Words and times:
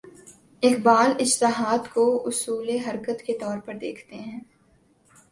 اقبال 0.63 1.11
اجتہاد 1.19 1.93
کو 1.93 2.23
اصول 2.27 2.69
حرکت 2.69 3.21
کے 3.21 3.37
طور 3.37 3.57
پر 3.57 3.73
دیکھتے 3.73 4.15
ہیں۔ 4.15 4.39